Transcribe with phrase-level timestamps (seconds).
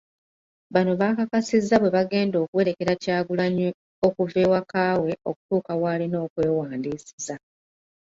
[0.73, 3.67] Bano baakakasizza bwe bagenda okuwerekera Kyagulanyi
[4.05, 7.35] okuva ewaka we okutuuka w'alina okwewandiisiza